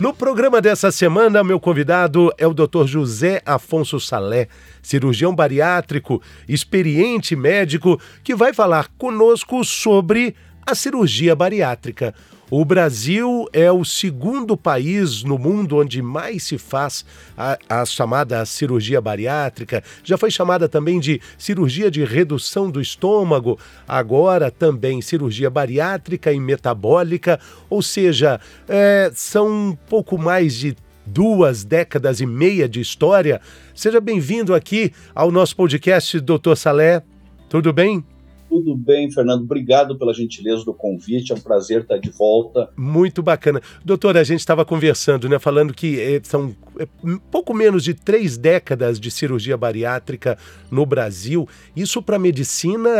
No 0.00 0.12
programa 0.12 0.60
dessa 0.60 0.90
semana, 0.90 1.44
meu 1.44 1.60
convidado 1.60 2.32
é 2.36 2.44
o 2.46 2.52
Dr. 2.52 2.84
José 2.84 3.40
Afonso 3.46 4.00
Salé, 4.00 4.48
cirurgião 4.82 5.32
bariátrico, 5.32 6.20
experiente 6.48 7.36
médico, 7.36 8.00
que 8.24 8.34
vai 8.34 8.52
falar 8.52 8.88
conosco 8.98 9.64
sobre 9.64 10.34
a 10.66 10.74
cirurgia 10.74 11.36
bariátrica. 11.36 12.12
O 12.56 12.64
Brasil 12.64 13.48
é 13.52 13.72
o 13.72 13.84
segundo 13.84 14.56
país 14.56 15.24
no 15.24 15.36
mundo 15.36 15.78
onde 15.78 16.00
mais 16.00 16.44
se 16.44 16.56
faz 16.56 17.04
a, 17.36 17.58
a, 17.68 17.84
chamada 17.84 18.46
cirurgia 18.46 19.00
bariátrica. 19.00 19.82
Já 20.04 20.16
foi 20.16 20.30
chamada 20.30 20.68
também 20.68 21.00
de 21.00 21.20
cirurgia 21.36 21.90
de 21.90 22.04
redução 22.04 22.70
do 22.70 22.80
estômago, 22.80 23.58
agora 23.88 24.52
também 24.52 25.02
cirurgia 25.02 25.50
bariátrica 25.50 26.32
e 26.32 26.38
metabólica, 26.38 27.40
ou 27.68 27.82
seja, 27.82 28.40
é, 28.68 29.10
são 29.12 29.48
um 29.48 29.76
pouco 29.88 30.16
mais 30.16 30.54
de 30.54 30.76
duas 31.04 31.64
décadas 31.64 32.20
e 32.20 32.26
meia 32.26 32.68
de 32.68 32.80
história. 32.80 33.40
Seja 33.74 34.00
bem-vindo 34.00 34.54
aqui 34.54 34.92
ao 35.12 35.32
nosso 35.32 35.56
podcast, 35.56 36.20
Dr. 36.20 36.54
Salé. 36.54 37.02
Tudo 37.48 37.72
bem? 37.72 38.13
Tudo 38.54 38.76
bem, 38.76 39.10
Fernando. 39.10 39.42
Obrigado 39.42 39.98
pela 39.98 40.14
gentileza 40.14 40.64
do 40.64 40.72
convite. 40.72 41.32
É 41.32 41.34
um 41.34 41.40
prazer 41.40 41.80
estar 41.80 41.98
de 41.98 42.08
volta. 42.08 42.70
Muito 42.76 43.20
bacana. 43.20 43.60
Doutora, 43.84 44.20
a 44.20 44.22
gente 44.22 44.38
estava 44.38 44.64
conversando, 44.64 45.28
né? 45.28 45.40
Falando 45.40 45.74
que 45.74 46.00
é, 46.00 46.20
são 46.22 46.54
é, 46.78 46.86
pouco 47.32 47.52
menos 47.52 47.82
de 47.82 47.94
três 47.94 48.36
décadas 48.36 49.00
de 49.00 49.10
cirurgia 49.10 49.56
bariátrica 49.56 50.38
no 50.70 50.86
Brasil. 50.86 51.48
Isso 51.74 52.00
para 52.00 52.14
a 52.14 52.18
medicina 52.18 52.90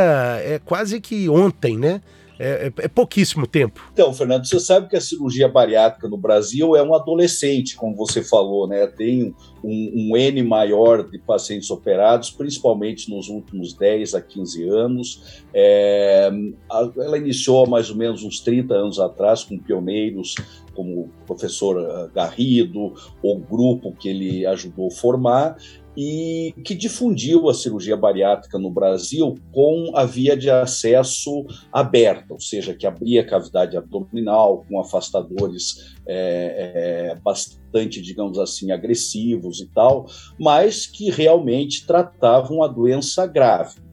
é 0.40 0.60
quase 0.64 1.00
que 1.00 1.28
ontem, 1.28 1.78
né? 1.78 2.00
É, 2.38 2.66
é, 2.66 2.84
é, 2.84 2.88
pouquíssimo 2.88 3.46
tempo. 3.46 3.88
Então, 3.92 4.12
Fernando, 4.12 4.46
você 4.46 4.58
sabe 4.58 4.88
que 4.88 4.96
a 4.96 5.00
cirurgia 5.00 5.48
bariátrica 5.48 6.08
no 6.08 6.16
Brasil 6.16 6.74
é 6.74 6.82
um 6.82 6.94
adolescente, 6.94 7.76
como 7.76 7.94
você 7.94 8.22
falou, 8.22 8.66
né? 8.66 8.86
Tem 8.86 9.34
um, 9.62 9.92
um 10.12 10.16
N 10.16 10.42
maior 10.42 11.08
de 11.08 11.18
pacientes 11.18 11.70
operados, 11.70 12.30
principalmente 12.30 13.08
nos 13.08 13.28
últimos 13.28 13.72
10 13.74 14.14
a 14.14 14.20
15 14.20 14.68
anos. 14.68 15.42
É, 15.52 16.30
ela 16.70 17.18
iniciou 17.18 17.66
mais 17.68 17.88
ou 17.90 17.96
menos 17.96 18.24
uns 18.24 18.40
30 18.40 18.74
anos 18.74 18.98
atrás, 18.98 19.44
com 19.44 19.58
pioneiros 19.58 20.34
como 20.74 21.02
o 21.02 21.10
professor 21.24 22.10
Garrido, 22.12 22.94
o 23.22 23.38
grupo 23.38 23.92
que 23.92 24.08
ele 24.08 24.44
ajudou 24.44 24.88
a 24.88 24.90
formar, 24.90 25.56
e 25.96 26.54
que 26.64 26.74
difundiu 26.74 27.48
a 27.48 27.54
cirurgia 27.54 27.96
bariátrica 27.96 28.58
no 28.58 28.70
Brasil 28.70 29.34
com 29.52 29.92
a 29.94 30.04
via 30.04 30.36
de 30.36 30.50
acesso 30.50 31.44
aberta, 31.72 32.32
ou 32.32 32.40
seja, 32.40 32.74
que 32.74 32.86
abria 32.86 33.22
a 33.22 33.26
cavidade 33.26 33.76
abdominal 33.76 34.64
com 34.68 34.80
afastadores 34.80 35.94
é, 36.06 37.12
é, 37.12 37.14
bastante, 37.16 38.00
digamos 38.00 38.38
assim, 38.38 38.72
agressivos 38.72 39.60
e 39.60 39.66
tal, 39.66 40.06
mas 40.38 40.86
que 40.86 41.10
realmente 41.10 41.86
tratavam 41.86 42.62
a 42.62 42.68
doença 42.68 43.26
grave. 43.26 43.83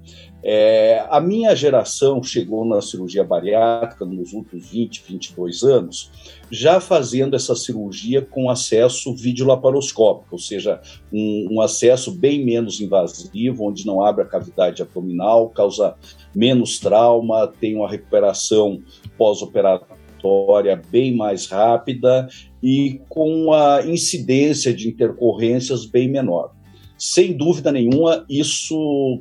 É, 0.44 1.06
a 1.09 1.22
minha 1.22 1.56
geração 1.56 2.22
chegou 2.23 2.66
na 2.66 2.81
cirurgia 2.81 3.23
bariátrica 3.23 4.06
nos 4.06 4.34
últimos 4.34 4.70
20, 4.70 5.03
22 5.08 5.64
anos, 5.64 6.11
já 6.50 6.80
fazendo 6.80 7.36
essa 7.36 7.56
cirurgia 7.56 8.22
com 8.22 8.50
acesso 8.50 9.13
videolaparoscópico, 9.16 10.30
ou 10.31 10.40
seja, 10.40 10.81
um, 11.13 11.50
um 11.51 11.62
acesso 11.62 12.12
bem 12.12 12.44
menos 12.44 12.81
invasivo, 12.81 13.68
onde 13.68 13.85
não 13.85 14.03
abre 14.03 14.24
a 14.24 14.28
cavidade 14.28 14.81
abdominal, 14.81 15.50
causa 15.50 15.96
menos 16.34 16.80
trauma, 16.80 17.47
tem 17.47 17.75
uma 17.75 17.90
recuperação 17.90 18.81
pós-operatória 19.18 20.81
bem 20.90 21.16
mais 21.16 21.47
rápida 21.47 22.28
e 22.63 23.00
com 23.09 23.53
a 23.53 23.85
incidência 23.85 24.74
de 24.74 24.88
intercorrências 24.88 25.85
bem 25.85 26.09
menor. 26.09 26.51
Sem 26.97 27.35
dúvida 27.35 27.72
nenhuma, 27.72 28.25
isso 28.30 29.19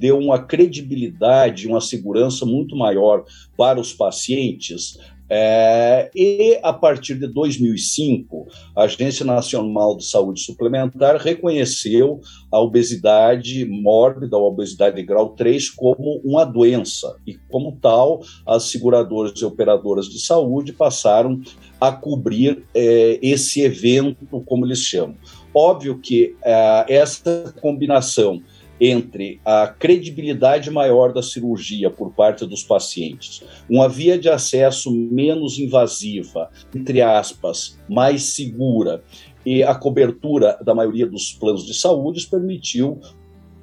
deu 0.00 0.18
uma 0.18 0.42
credibilidade, 0.42 1.68
uma 1.68 1.80
segurança 1.80 2.46
muito 2.46 2.74
maior 2.74 3.24
para 3.56 3.78
os 3.78 3.92
pacientes. 3.92 4.98
É, 5.32 6.10
e 6.12 6.58
a 6.60 6.72
partir 6.72 7.14
de 7.14 7.28
2005, 7.28 8.48
a 8.74 8.82
Agência 8.82 9.24
Nacional 9.24 9.96
de 9.96 10.04
Saúde 10.04 10.40
Suplementar 10.40 11.16
reconheceu 11.18 12.20
a 12.50 12.58
obesidade 12.58 13.64
mórbida, 13.64 14.36
a 14.36 14.40
obesidade 14.40 14.96
de 14.96 15.04
grau 15.04 15.28
3, 15.28 15.70
como 15.70 16.20
uma 16.24 16.44
doença. 16.44 17.14
E, 17.24 17.34
como 17.48 17.78
tal, 17.80 18.22
as 18.44 18.64
seguradoras 18.64 19.38
e 19.38 19.44
operadoras 19.44 20.06
de 20.06 20.18
saúde 20.18 20.72
passaram 20.72 21.40
a 21.80 21.92
cobrir 21.92 22.64
é, 22.74 23.20
esse 23.22 23.60
evento, 23.60 24.26
como 24.44 24.66
eles 24.66 24.80
chamam. 24.80 25.14
Óbvio 25.54 25.98
que 25.98 26.34
é, 26.42 26.86
essa 26.88 27.54
combinação 27.60 28.42
entre 28.80 29.40
a 29.44 29.66
credibilidade 29.68 30.70
maior 30.70 31.12
da 31.12 31.22
cirurgia 31.22 31.90
por 31.90 32.12
parte 32.12 32.46
dos 32.46 32.64
pacientes, 32.64 33.42
uma 33.68 33.88
via 33.88 34.18
de 34.18 34.28
acesso 34.28 34.90
menos 34.90 35.58
invasiva, 35.58 36.50
entre 36.74 37.02
aspas, 37.02 37.78
mais 37.88 38.22
segura, 38.22 39.02
e 39.44 39.62
a 39.62 39.74
cobertura 39.74 40.58
da 40.64 40.74
maioria 40.74 41.06
dos 41.06 41.32
planos 41.32 41.66
de 41.66 41.74
saúde 41.74 42.26
permitiu 42.26 43.00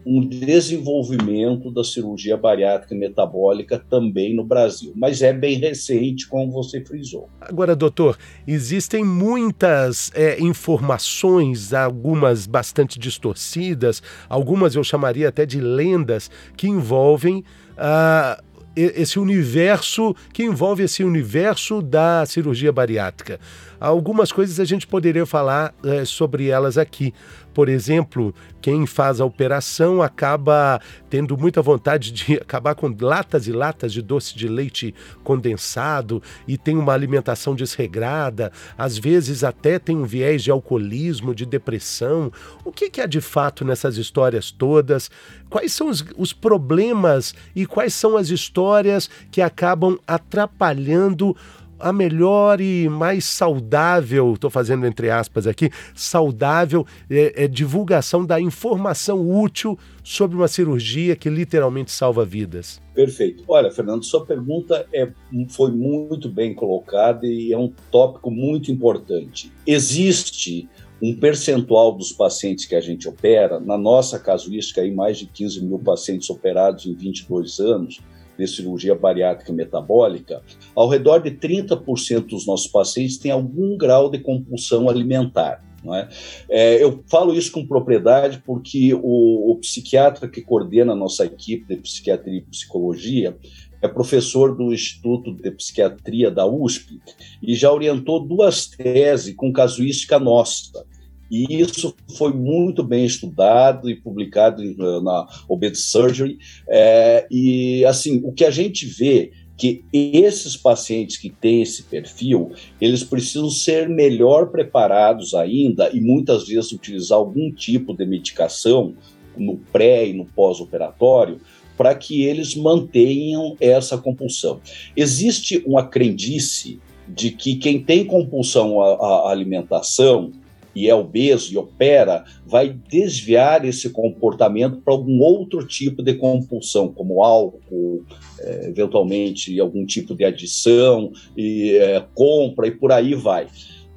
um 0.07 0.25
desenvolvimento 0.25 1.69
da 1.69 1.83
cirurgia 1.83 2.37
bariátrica 2.37 2.95
metabólica 2.95 3.77
também 3.77 4.33
no 4.33 4.43
Brasil, 4.45 4.93
mas 4.95 5.21
é 5.21 5.33
bem 5.33 5.57
recente, 5.57 6.27
como 6.29 6.49
você 6.49 6.79
frisou. 6.83 7.27
Agora, 7.41 7.75
doutor, 7.75 8.17
existem 8.47 9.03
muitas 9.03 10.09
é, 10.15 10.39
informações, 10.39 11.73
algumas 11.73 12.47
bastante 12.47 12.97
distorcidas, 12.97 14.01
algumas 14.29 14.75
eu 14.75 14.83
chamaria 14.83 15.27
até 15.27 15.45
de 15.45 15.59
lendas, 15.59 16.31
que 16.55 16.69
envolvem. 16.69 17.43
Uh, 17.77 18.46
esse 18.77 19.19
universo 19.19 20.15
que 20.31 20.43
envolve 20.43 20.83
esse 20.83 21.03
universo 21.03 21.81
da 21.81 22.25
cirurgia 22.25 22.71
bariátrica. 22.71 23.39
Algumas 23.79 24.31
coisas 24.31 24.59
a 24.59 24.65
gente 24.65 24.87
poderia 24.87 25.25
falar 25.25 25.73
é, 25.83 26.03
sobre 26.05 26.47
elas 26.47 26.77
aqui. 26.77 27.13
Por 27.53 27.69
exemplo, 27.69 28.35
quem 28.61 28.85
faz 28.85 29.19
a 29.19 29.25
operação 29.25 30.01
acaba 30.01 30.79
tendo 31.09 31.35
muita 31.35 31.59
vontade 31.59 32.11
de 32.11 32.35
acabar 32.41 32.75
com 32.75 32.95
latas 32.99 33.47
e 33.47 33.51
latas 33.51 33.91
de 33.91 34.01
doce 34.01 34.37
de 34.37 34.47
leite 34.47 34.93
condensado 35.23 36.21
e 36.47 36.55
tem 36.55 36.77
uma 36.77 36.93
alimentação 36.93 37.55
desregrada, 37.55 38.51
às 38.77 38.97
vezes 38.97 39.43
até 39.43 39.79
tem 39.79 39.97
um 39.97 40.05
viés 40.05 40.43
de 40.43 40.51
alcoolismo, 40.51 41.33
de 41.33 41.47
depressão. 41.47 42.31
O 42.63 42.71
que, 42.71 42.91
que 42.91 43.01
há 43.01 43.07
de 43.07 43.21
fato 43.21 43.65
nessas 43.65 43.97
histórias 43.97 44.51
todas? 44.51 45.09
Quais 45.49 45.71
são 45.71 45.89
os, 45.89 46.03
os 46.17 46.33
problemas 46.33 47.33
e 47.55 47.65
quais 47.65 47.93
são 47.93 48.17
as 48.17 48.29
histórias 48.29 49.09
que 49.31 49.41
acabam 49.41 49.97
atrapalhando 50.07 51.35
a 51.79 51.93
melhor 51.93 52.59
e 52.59 52.89
mais 52.89 53.25
saudável, 53.25 54.33
estou 54.33 54.49
fazendo 54.49 54.85
entre 54.85 55.09
aspas 55.09 55.45
aqui, 55.45 55.69
saudável 55.93 56.85
é, 57.09 57.43
é, 57.43 57.47
divulgação 57.47 58.25
da 58.25 58.39
informação 58.39 59.29
útil 59.29 59.77
sobre 60.03 60.35
uma 60.35 60.47
cirurgia 60.47 61.15
que 61.15 61.29
literalmente 61.29 61.91
salva 61.91 62.25
vidas. 62.25 62.81
Perfeito. 62.93 63.43
Olha, 63.47 63.71
Fernando, 63.71 64.03
sua 64.03 64.25
pergunta 64.25 64.87
é, 64.93 65.09
foi 65.49 65.71
muito 65.71 66.29
bem 66.29 66.53
colocada 66.53 67.27
e 67.27 67.53
é 67.53 67.57
um 67.57 67.71
tópico 67.91 68.31
muito 68.31 68.71
importante. 68.71 69.51
Existe 69.65 70.67
um 71.01 71.15
percentual 71.15 71.95
dos 71.95 72.11
pacientes 72.11 72.65
que 72.65 72.75
a 72.75 72.81
gente 72.81 73.07
opera, 73.07 73.59
na 73.59 73.77
nossa 73.77 74.19
casuística, 74.19 74.81
aí 74.81 74.91
mais 74.91 75.17
de 75.17 75.25
15 75.27 75.63
mil 75.63 75.79
pacientes 75.79 76.29
operados 76.29 76.85
em 76.85 76.93
22 76.93 77.59
anos, 77.59 78.01
de 78.37 78.47
cirurgia 78.47 78.93
bariátrica 78.93 79.51
metabólica, 79.51 80.43
ao 80.75 80.87
redor 80.87 81.19
de 81.19 81.31
30% 81.31 82.27
dos 82.27 82.45
nossos 82.45 82.67
pacientes 82.67 83.17
têm 83.17 83.31
algum 83.31 83.75
grau 83.75 84.09
de 84.09 84.19
compulsão 84.19 84.89
alimentar. 84.89 85.63
É? 85.93 86.07
É, 86.49 86.83
eu 86.83 87.03
falo 87.09 87.33
isso 87.33 87.51
com 87.51 87.65
propriedade 87.65 88.43
porque 88.45 88.93
o, 88.93 89.51
o, 89.51 89.55
psiquiatra 89.59 90.27
que 90.27 90.41
coordena 90.41 90.91
a 90.91 90.95
nossa 90.95 91.23
equipe 91.23 91.75
de 91.75 91.81
psiquiatria 91.81 92.39
e 92.39 92.41
psicologia 92.41 93.37
é 93.81 93.87
professor 93.87 94.55
do 94.55 94.73
Instituto 94.73 95.33
de 95.33 95.51
Psiquiatria 95.51 96.31
da 96.31 96.45
USP 96.45 96.99
e 97.41 97.55
já 97.55 97.71
orientou 97.71 98.25
duas 98.25 98.67
teses 98.67 99.35
com 99.35 99.51
casuística 99.51 100.19
nossa. 100.19 100.85
E 101.29 101.61
isso 101.61 101.93
foi 102.17 102.33
muito 102.33 102.83
bem 102.83 103.05
estudado 103.05 103.89
e 103.89 103.95
publicado 103.95 104.63
na 105.01 105.27
Obed 105.47 105.75
Surgery. 105.75 106.37
É, 106.69 107.27
e, 107.29 107.83
assim, 107.85 108.21
o 108.23 108.31
que 108.31 108.45
a 108.45 108.51
gente 108.51 108.85
vê 108.85 109.31
que 109.57 109.83
esses 109.91 110.55
pacientes 110.55 111.17
que 111.17 111.29
têm 111.29 111.63
esse 111.63 111.83
perfil, 111.83 112.51
eles 112.79 113.03
precisam 113.03 113.49
ser 113.49 113.89
melhor 113.89 114.51
preparados 114.51 115.33
ainda 115.33 115.89
e 115.89 115.99
muitas 115.99 116.47
vezes 116.47 116.71
utilizar 116.71 117.17
algum 117.17 117.51
tipo 117.51 117.93
de 117.93 118.05
medicação 118.05 118.93
no 119.35 119.57
pré 119.57 120.07
e 120.07 120.13
no 120.13 120.25
pós-operatório 120.25 121.41
para 121.77 121.93
que 121.95 122.23
eles 122.23 122.55
mantenham 122.55 123.55
essa 123.61 123.97
compulsão. 123.97 124.59
Existe 124.95 125.63
uma 125.65 125.87
crendice 125.87 126.79
de 127.07 127.31
que 127.31 127.55
quem 127.55 127.81
tem 127.81 128.03
compulsão 128.03 128.81
à, 128.81 129.27
à 129.27 129.31
alimentação 129.31 130.31
e 130.77 130.87
é 130.87 130.93
obeso 130.93 131.51
e 131.51 131.57
opera, 131.57 132.23
vai 132.45 132.69
desviar 132.69 133.65
esse 133.65 133.89
comportamento 133.89 134.77
para 134.77 134.93
algum 134.93 135.21
outro 135.21 135.65
tipo 135.65 136.03
de 136.03 136.13
compulsão, 136.13 136.89
como 136.89 137.23
álcool, 137.23 138.03
é, 138.39 138.69
eventualmente 138.69 139.59
algum 139.59 139.87
tipo 139.87 140.13
de 140.13 140.23
adição, 140.23 141.11
e, 141.35 141.71
é, 141.71 142.05
compra 142.13 142.67
e 142.67 142.71
por 142.71 142.91
aí 142.91 143.15
vai. 143.15 143.47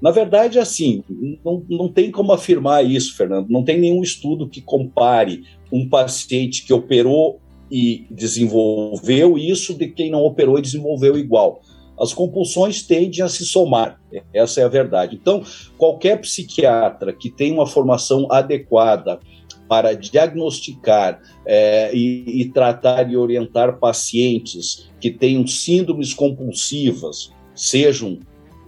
Na 0.00 0.11
verdade, 0.11 0.59
assim, 0.59 1.05
não, 1.44 1.62
não 1.69 1.88
tem 1.88 2.11
como 2.11 2.33
afirmar 2.33 2.83
isso, 2.83 3.15
Fernando. 3.15 3.50
Não 3.50 3.62
tem 3.62 3.79
nenhum 3.79 4.03
estudo 4.03 4.49
que 4.49 4.62
compare 4.62 5.43
um 5.71 5.87
paciente 5.87 6.65
que 6.65 6.73
operou 6.73 7.38
e 7.70 8.06
desenvolveu 8.11 9.38
isso 9.38 9.75
de 9.75 9.88
quem 9.88 10.11
não 10.11 10.25
operou 10.25 10.58
e 10.58 10.62
desenvolveu 10.62 11.17
igual 11.17 11.62
as 12.00 12.14
compulsões 12.14 12.82
tendem 12.82 13.22
a 13.22 13.28
se 13.28 13.44
somar. 13.44 14.00
Essa 14.32 14.62
é 14.62 14.64
a 14.64 14.69
verdade. 14.69 15.19
Então, 15.20 15.43
qualquer 15.76 16.19
psiquiatra 16.22 17.12
que 17.12 17.31
tem 17.31 17.52
uma 17.52 17.67
formação 17.67 18.26
adequada 18.31 19.20
para 19.69 19.94
diagnosticar 19.94 21.20
é, 21.46 21.94
e, 21.94 22.40
e 22.40 22.50
tratar 22.50 23.11
e 23.11 23.17
orientar 23.17 23.78
pacientes 23.78 24.90
que 24.99 25.11
tenham 25.11 25.46
síndromes 25.46 26.14
compulsivas, 26.14 27.31
sejam 27.55 28.19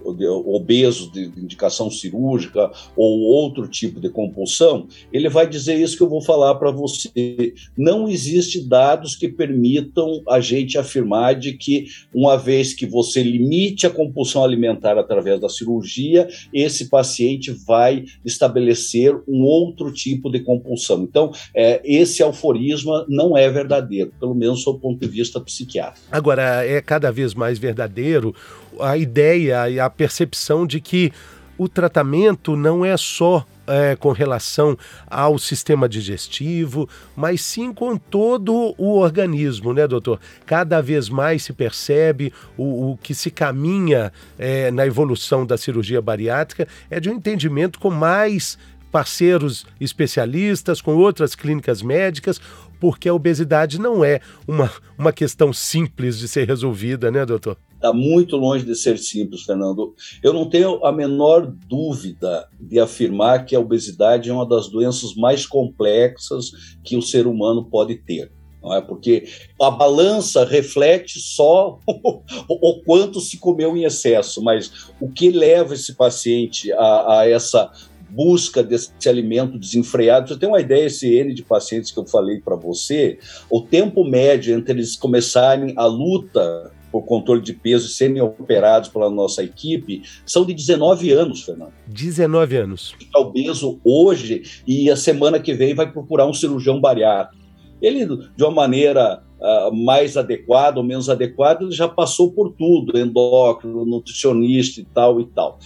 obeso 0.04 1.10
de 1.10 1.32
indicação 1.37 1.90
cirúrgica 1.90 2.70
ou 2.96 3.20
outro 3.20 3.69
tipo 3.69 4.00
de 4.00 4.08
compulsão, 4.08 4.87
ele 5.12 5.28
vai 5.28 5.49
dizer 5.49 5.76
isso 5.76 5.96
que 5.96 6.02
eu 6.02 6.08
vou 6.08 6.20
falar 6.20 6.54
para 6.56 6.70
você. 6.70 7.54
Não 7.76 8.08
existe 8.08 8.66
dados 8.66 9.14
que 9.14 9.28
permitam 9.28 10.22
a 10.28 10.40
gente 10.40 10.78
afirmar 10.78 11.34
de 11.34 11.52
que 11.54 11.87
uma 12.14 12.37
vez 12.37 12.72
que 12.72 12.87
você 12.87 13.22
limite 13.22 13.87
a 13.87 13.90
compulsão 13.90 14.44
alimentar 14.44 14.99
através 14.99 15.40
da 15.40 15.49
cirurgia, 15.49 16.28
esse 16.52 16.88
paciente 16.88 17.50
vai 17.66 18.05
estabelecer 18.25 19.14
um 19.28 19.43
outro 19.43 19.93
tipo 19.93 20.31
de 20.31 20.40
compulsão. 20.40 21.02
Então, 21.02 21.32
é, 21.55 21.81
esse 21.84 22.22
alforisma 22.22 23.06
não 23.08 23.37
é 23.37 23.48
verdadeiro, 23.50 24.12
pelo 24.19 24.34
menos 24.34 24.64
do 24.64 24.78
ponto 24.78 24.98
de 25.00 25.06
vista 25.06 25.40
psiquiátrico. 25.40 26.06
Agora, 26.10 26.64
é 26.64 26.81
cada 26.81 27.10
vez 27.10 27.34
mais 27.34 27.58
verdadeiro 27.58 28.34
a 28.80 28.96
ideia 28.96 29.69
e 29.69 29.78
a 29.78 29.88
percepção 29.88 30.66
de 30.66 30.80
que 30.80 31.12
o 31.58 31.69
tratamento 31.69 32.56
não 32.56 32.84
é 32.84 32.96
só 32.96 33.46
é, 33.66 33.94
com 33.94 34.10
relação 34.10 34.76
ao 35.06 35.38
sistema 35.38 35.88
digestivo, 35.88 36.88
mas 37.14 37.42
sim 37.42 37.72
com 37.72 37.96
todo 37.96 38.74
o 38.76 38.98
organismo, 38.98 39.72
né, 39.72 39.86
doutor? 39.86 40.19
Cada 40.44 40.80
vez 40.80 41.08
mais 41.08 41.44
se 41.44 41.52
percebe 41.52 42.32
o, 42.56 42.92
o 42.92 42.96
que 42.96 43.14
se 43.14 43.30
caminha 43.30 44.12
é, 44.38 44.70
na 44.70 44.86
evolução 44.86 45.46
da 45.46 45.56
cirurgia 45.56 46.02
bariátrica 46.02 46.66
é 46.90 46.98
de 46.98 47.08
um 47.08 47.14
entendimento 47.14 47.78
com 47.78 47.90
mais 47.90 48.58
parceiros 48.90 49.64
especialistas, 49.80 50.82
com 50.82 50.94
outras 50.96 51.34
clínicas 51.34 51.80
médicas, 51.80 52.40
porque 52.78 53.08
a 53.08 53.14
obesidade 53.14 53.80
não 53.80 54.04
é 54.04 54.20
uma, 54.46 54.70
uma 54.98 55.12
questão 55.12 55.52
simples 55.52 56.19
de 56.19 56.28
ser 56.28 56.46
resolvida, 56.46 57.10
né, 57.10 57.24
doutor? 57.24 57.56
Está 57.82 57.93
muito 57.93 58.37
longe 58.37 58.64
de 58.64 58.76
ser 58.76 58.96
simples, 58.96 59.43
Fernando. 59.43 59.93
Eu 60.23 60.32
não 60.32 60.49
tenho 60.49 60.87
a 60.87 60.93
menor 60.93 61.52
dúvida 61.67 62.49
de 62.61 62.79
afirmar 62.79 63.44
que 63.44 63.56
a 63.56 63.61
obesidade 63.61 64.31
é 64.31 64.32
uma 64.32 64.46
das 64.46 64.69
doenças 64.69 65.17
mais 65.17 65.44
complexas 65.44 66.52
que 66.84 66.96
o 66.96 67.02
ser 67.02 67.26
humano 67.26 67.64
pode 67.64 67.96
ter. 67.96 68.31
Não 68.62 68.73
é? 68.73 68.81
Porque 68.81 69.25
a 69.61 69.69
balança 69.69 70.44
reflete 70.44 71.19
só 71.19 71.81
o 72.49 72.82
quanto 72.87 73.20
se 73.20 73.37
comeu 73.37 73.76
em 73.76 73.82
excesso, 73.82 74.40
mas 74.40 74.93
o 75.00 75.11
que 75.11 75.32
leva 75.32 75.75
esse 75.75 75.96
paciente 75.96 76.73
a, 76.75 77.19
a 77.19 77.29
essa 77.29 77.69
busca 78.08 78.62
desse 78.62 79.08
alimento 79.08 79.58
desenfreado. 79.58 80.29
Você 80.29 80.38
tem 80.38 80.49
uma 80.49 80.61
ideia, 80.61 80.87
esse 80.87 81.12
N 81.12 81.34
de 81.34 81.43
pacientes 81.43 81.90
que 81.90 81.99
eu 81.99 82.06
falei 82.06 82.40
para 82.40 82.55
você, 82.55 83.19
o 83.50 83.61
tempo 83.61 84.05
médio 84.05 84.55
entre 84.55 84.75
eles 84.75 84.94
começarem 84.94 85.75
a 85.76 85.87
luta 85.87 86.70
por 86.93 87.06
controle 87.06 87.41
de 87.41 87.55
peso 87.55 87.87
e 87.87 87.91
serem 87.91 88.21
operados 88.21 88.91
pela 88.91 89.09
nossa 89.09 89.43
equipe 89.43 90.03
são 90.27 90.44
de 90.44 90.53
19 90.53 91.11
anos, 91.11 91.43
Fernando. 91.43 91.73
19 91.87 92.56
anos. 92.56 92.94
Está 93.00 93.19
obeso 93.19 93.81
hoje 93.83 94.43
e 94.69 94.91
a 94.91 94.97
semana 94.97 95.41
que 95.41 95.55
vem 95.55 95.75
vai 95.75 95.91
procurar 95.91 96.27
um 96.27 96.35
cirurgião 96.35 96.79
bariátrico. 96.79 97.43
Ele, 97.81 98.06
de 98.06 98.44
uma 98.44 98.50
maneira 98.53 99.23
uh, 99.41 99.75
mais 99.75 100.17
adequada 100.17 100.79
ou 100.79 100.85
menos 100.85 101.09
adequada, 101.09 101.65
ele 101.65 101.73
já 101.73 101.89
passou 101.89 102.31
por 102.31 102.53
tudo, 102.53 102.97
endócrino, 102.97 103.85
nutricionista 103.85 104.81
e 104.81 104.85
tal 104.85 105.21
e 105.21 105.27
tal. 105.27 105.59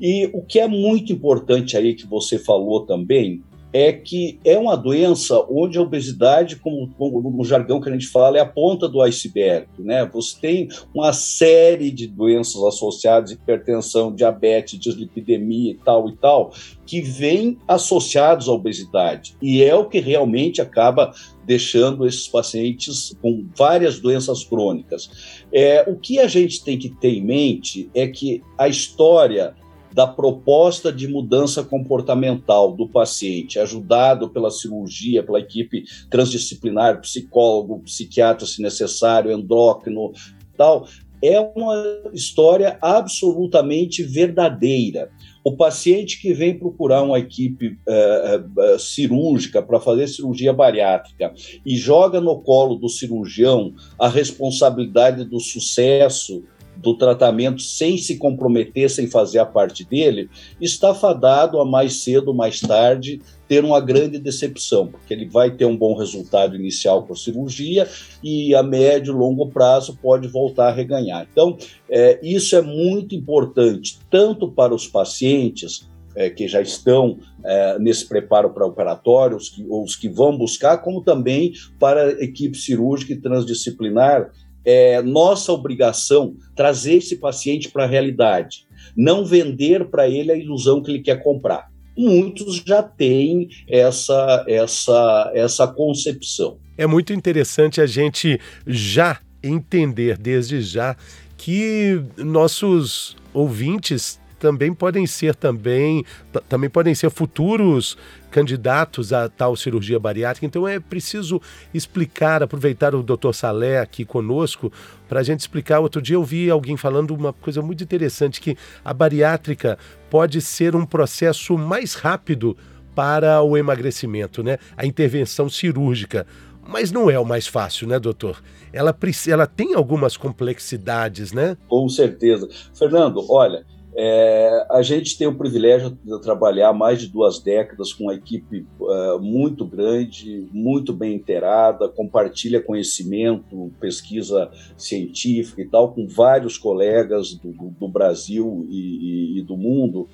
E 0.00 0.28
o 0.34 0.42
que 0.42 0.58
é 0.58 0.66
muito 0.66 1.12
importante 1.12 1.76
aí 1.76 1.94
que 1.94 2.06
você 2.06 2.38
falou 2.38 2.84
também 2.84 3.42
é 3.72 3.92
que 3.92 4.38
é 4.44 4.58
uma 4.58 4.76
doença 4.76 5.44
onde 5.48 5.78
a 5.78 5.82
obesidade, 5.82 6.56
como, 6.56 6.88
como, 6.98 7.30
no 7.30 7.44
jargão 7.44 7.80
que 7.80 7.88
a 7.88 7.92
gente 7.92 8.06
fala, 8.06 8.36
é 8.36 8.40
a 8.40 8.46
ponta 8.46 8.88
do 8.88 9.00
iceberg. 9.00 9.66
Né? 9.78 10.04
Você 10.12 10.38
tem 10.40 10.68
uma 10.94 11.12
série 11.12 11.90
de 11.90 12.06
doenças 12.06 12.62
associadas, 12.62 13.30
hipertensão, 13.30 14.14
diabetes, 14.14 14.78
dislipidemia 14.78 15.72
e 15.72 15.78
tal 15.78 16.08
e 16.08 16.16
tal, 16.16 16.52
que 16.84 17.00
vêm 17.00 17.58
associados 17.66 18.48
à 18.48 18.52
obesidade. 18.52 19.34
E 19.40 19.62
é 19.62 19.74
o 19.74 19.88
que 19.88 20.00
realmente 20.00 20.60
acaba 20.60 21.12
deixando 21.46 22.06
esses 22.06 22.28
pacientes 22.28 23.16
com 23.20 23.46
várias 23.56 23.98
doenças 23.98 24.44
crônicas. 24.44 25.42
É, 25.52 25.84
o 25.88 25.96
que 25.96 26.18
a 26.18 26.26
gente 26.26 26.62
tem 26.62 26.78
que 26.78 26.90
ter 26.90 27.14
em 27.14 27.24
mente 27.24 27.90
é 27.94 28.06
que 28.06 28.42
a 28.58 28.68
história 28.68 29.54
da 29.92 30.06
proposta 30.06 30.92
de 30.92 31.06
mudança 31.06 31.62
comportamental 31.62 32.74
do 32.74 32.88
paciente, 32.88 33.58
ajudado 33.58 34.28
pela 34.30 34.50
cirurgia, 34.50 35.22
pela 35.22 35.40
equipe 35.40 35.84
transdisciplinar, 36.10 37.00
psicólogo, 37.00 37.80
psiquiatra, 37.80 38.46
se 38.46 38.62
necessário, 38.62 39.30
endócrino, 39.30 40.12
tal, 40.56 40.86
é 41.22 41.38
uma 41.54 41.84
história 42.12 42.76
absolutamente 42.82 44.02
verdadeira. 44.02 45.10
O 45.44 45.56
paciente 45.56 46.20
que 46.20 46.32
vem 46.34 46.58
procurar 46.58 47.02
uma 47.02 47.18
equipe 47.18 47.78
uh, 47.86 48.78
cirúrgica 48.78 49.62
para 49.62 49.78
fazer 49.78 50.08
cirurgia 50.08 50.52
bariátrica 50.52 51.32
e 51.64 51.76
joga 51.76 52.20
no 52.20 52.40
colo 52.40 52.76
do 52.76 52.88
cirurgião 52.88 53.72
a 53.98 54.08
responsabilidade 54.08 55.24
do 55.24 55.38
sucesso 55.38 56.42
do 56.76 56.96
tratamento 56.96 57.62
sem 57.62 57.96
se 57.96 58.16
comprometer, 58.18 58.90
sem 58.90 59.06
fazer 59.06 59.38
a 59.38 59.46
parte 59.46 59.84
dele, 59.84 60.28
está 60.60 60.94
fadado 60.94 61.60
a 61.60 61.64
mais 61.64 62.02
cedo 62.02 62.28
ou 62.28 62.34
mais 62.34 62.60
tarde 62.60 63.20
ter 63.46 63.64
uma 63.64 63.80
grande 63.80 64.18
decepção, 64.18 64.86
porque 64.86 65.12
ele 65.12 65.26
vai 65.26 65.50
ter 65.50 65.66
um 65.66 65.76
bom 65.76 65.94
resultado 65.94 66.56
inicial 66.56 67.02
com 67.04 67.12
a 67.12 67.16
cirurgia 67.16 67.86
e 68.22 68.54
a 68.54 68.62
médio 68.62 69.12
e 69.12 69.16
longo 69.16 69.48
prazo 69.48 69.98
pode 70.00 70.26
voltar 70.26 70.68
a 70.68 70.72
reganhar. 70.72 71.28
Então, 71.30 71.56
é, 71.90 72.18
isso 72.22 72.56
é 72.56 72.62
muito 72.62 73.14
importante, 73.14 73.98
tanto 74.10 74.50
para 74.50 74.74
os 74.74 74.88
pacientes 74.88 75.86
é, 76.14 76.30
que 76.30 76.46
já 76.46 76.60
estão 76.60 77.18
é, 77.44 77.78
nesse 77.78 78.06
preparo 78.06 78.50
para 78.50 78.66
operatório, 78.66 79.36
os 79.36 79.48
que, 79.48 79.66
os 79.68 79.96
que 79.96 80.08
vão 80.08 80.36
buscar, 80.36 80.78
como 80.78 81.02
também 81.02 81.52
para 81.78 82.04
a 82.04 82.10
equipe 82.22 82.56
cirúrgica 82.56 83.12
e 83.12 83.20
transdisciplinar 83.20 84.30
é 84.64 85.02
nossa 85.02 85.52
obrigação 85.52 86.36
trazer 86.54 86.94
esse 86.94 87.16
paciente 87.16 87.68
para 87.70 87.84
a 87.84 87.88
realidade, 87.88 88.66
não 88.96 89.24
vender 89.24 89.86
para 89.86 90.08
ele 90.08 90.32
a 90.32 90.36
ilusão 90.36 90.82
que 90.82 90.90
ele 90.90 91.00
quer 91.00 91.22
comprar. 91.22 91.70
Muitos 91.96 92.62
já 92.66 92.82
têm 92.82 93.48
essa, 93.68 94.44
essa, 94.48 95.30
essa 95.34 95.66
concepção. 95.66 96.58
É 96.78 96.86
muito 96.86 97.12
interessante 97.12 97.80
a 97.80 97.86
gente 97.86 98.40
já 98.66 99.20
entender 99.42 100.16
desde 100.16 100.62
já 100.62 100.96
que 101.36 102.00
nossos 102.16 103.16
ouvintes 103.34 104.21
também 104.42 104.74
podem 104.74 105.06
ser 105.06 105.36
também, 105.36 106.04
também 106.48 106.68
podem 106.68 106.96
ser 106.96 107.08
futuros 107.10 107.96
candidatos 108.28 109.12
a 109.12 109.28
tal 109.28 109.54
cirurgia 109.54 110.00
bariátrica. 110.00 110.44
Então 110.44 110.66
é 110.66 110.80
preciso 110.80 111.40
explicar, 111.72 112.42
aproveitar 112.42 112.92
o 112.92 113.04
Dr. 113.04 113.32
Salé 113.32 113.78
aqui 113.78 114.04
conosco 114.04 114.72
para 115.08 115.20
a 115.20 115.22
gente 115.22 115.38
explicar. 115.38 115.78
Outro 115.78 116.02
dia 116.02 116.16
eu 116.16 116.24
vi 116.24 116.50
alguém 116.50 116.76
falando 116.76 117.14
uma 117.14 117.32
coisa 117.32 117.62
muito 117.62 117.84
interessante 117.84 118.40
que 118.40 118.56
a 118.84 118.92
bariátrica 118.92 119.78
pode 120.10 120.40
ser 120.40 120.74
um 120.74 120.84
processo 120.84 121.56
mais 121.56 121.94
rápido 121.94 122.56
para 122.96 123.40
o 123.42 123.56
emagrecimento, 123.56 124.42
né? 124.42 124.58
A 124.76 124.84
intervenção 124.84 125.48
cirúrgica. 125.48 126.26
Mas 126.66 126.90
não 126.90 127.08
é 127.08 127.18
o 127.18 127.24
mais 127.24 127.46
fácil, 127.46 127.86
né, 127.86 127.98
doutor? 127.98 128.42
Ela, 128.72 128.96
ela 129.28 129.46
tem 129.46 129.74
algumas 129.74 130.16
complexidades, 130.16 131.32
né? 131.32 131.56
Com 131.68 131.88
certeza. 131.88 132.48
Fernando, 132.72 133.24
olha, 133.30 133.64
é, 133.94 134.66
a 134.70 134.80
gente 134.80 135.18
tem 135.18 135.26
o 135.26 135.36
privilégio 135.36 135.90
de 136.02 136.20
trabalhar 136.22 136.72
mais 136.72 137.00
de 137.00 137.08
duas 137.08 137.40
décadas 137.40 137.92
com 137.92 138.04
uma 138.04 138.14
equipe 138.14 138.66
uh, 138.80 139.20
muito 139.20 139.66
grande, 139.66 140.48
muito 140.50 140.94
bem 140.94 141.14
inteirada, 141.14 141.88
compartilha 141.88 142.62
conhecimento, 142.62 143.70
pesquisa 143.78 144.50
científica 144.78 145.60
e 145.60 145.68
tal, 145.68 145.92
com 145.92 146.06
vários 146.06 146.56
colegas 146.56 147.34
do, 147.34 147.52
do 147.52 147.86
Brasil 147.86 148.66
e, 148.70 149.36
e, 149.36 149.38
e 149.40 149.42
do 149.42 149.56
mundo. 149.58 150.08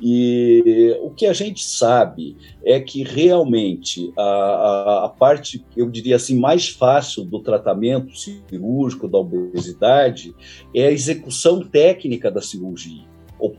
E 0.00 0.98
o 1.02 1.10
que 1.10 1.26
a 1.26 1.34
gente 1.34 1.62
sabe 1.62 2.36
é 2.64 2.80
que 2.80 3.02
realmente 3.02 4.10
a, 4.16 4.22
a, 4.22 5.04
a, 5.04 5.08
parte, 5.10 5.62
eu 5.76 5.90
diria 5.90 6.16
assim, 6.16 6.38
mais 6.38 6.70
fácil 6.70 7.22
do 7.24 7.40
tratamento 7.40 8.10
cirúrgico 8.16 9.06
da 9.06 9.18
obesidade 9.18 10.34
é 10.74 10.86
a 10.86 10.90
execução 10.90 11.60
técnica 11.60 12.30
da 12.30 12.40
cirurgia. 12.40 13.09